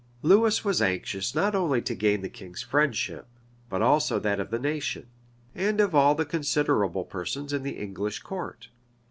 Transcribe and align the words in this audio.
Lewis 0.23 0.65
was 0.65 0.81
anxious 0.81 1.35
not 1.35 1.53
only 1.53 1.79
to 1.79 1.93
gain 1.93 2.21
the 2.21 2.27
king's 2.27 2.63
friendship 2.63 3.27
but 3.69 3.83
also 3.83 4.17
that 4.17 4.39
of 4.39 4.49
the 4.49 4.57
nation, 4.57 5.05
and 5.53 5.79
of 5.79 5.93
all 5.93 6.15
the 6.15 6.25
considerable 6.25 7.05
persons 7.05 7.53
in 7.53 7.61
the 7.61 7.77
English 7.77 8.17
court. 8.17 8.69